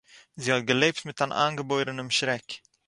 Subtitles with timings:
[0.41, 2.47] זי האָט געלעבט מיט אַן איינגעבוירענעם שרעק